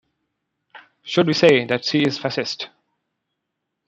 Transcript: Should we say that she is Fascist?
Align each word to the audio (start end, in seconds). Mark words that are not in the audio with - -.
Should 1.03 1.27
we 1.27 1.33
say 1.35 1.65
that 1.65 1.85
she 1.85 2.01
is 2.01 2.17
Fascist? 2.17 2.69